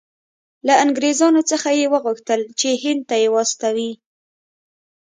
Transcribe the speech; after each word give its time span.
له 0.67 0.73
انګریزانو 0.83 1.41
څخه 1.51 1.69
یې 1.79 1.85
وغوښتل 1.93 2.41
چې 2.59 2.69
هند 2.83 3.01
ته 3.09 3.15
یې 3.21 3.27
واستوي. 3.35 3.91